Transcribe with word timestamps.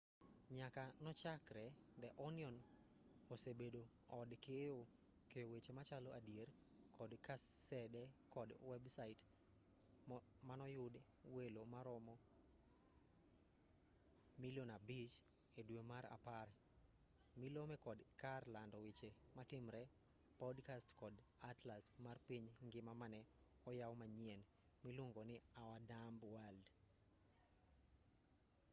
nyaka 0.59 0.83
nochakre 1.03 1.65
the 2.01 2.09
onion 2.27 2.55
osebedo 3.33 3.81
od 4.19 4.29
keyo 4.45 4.79
weche 5.51 5.71
machalo 5.79 6.09
adier 6.19 6.49
kod 6.97 7.11
kasede 7.27 8.03
kod 8.33 8.49
websait 8.69 9.19
manoyudo 10.49 10.99
welo 11.35 11.61
maromo 11.73 12.13
5,000,000 14.39 15.59
edwe 15.61 15.81
mar 15.91 16.03
apar 16.17 16.47
milome 17.41 17.75
kod 17.85 17.99
kar 18.21 18.41
lando 18.55 18.77
weche 18.85 19.09
matimre 19.37 19.81
podcasts 20.39 20.91
kod 21.01 21.13
atlas 21.51 21.85
mar 22.05 22.17
piny 22.27 22.45
ngima 22.67 22.93
mane 23.01 23.19
oyaw 23.69 23.93
manyien 24.01 24.41
miluongonii 24.85 25.39
our 25.65 25.79
dumb 25.89 26.19
world 26.33 26.63